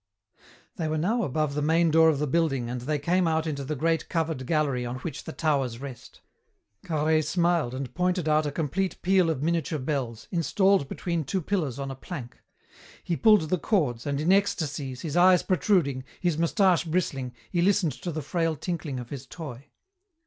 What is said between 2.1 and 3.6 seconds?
the building and they came out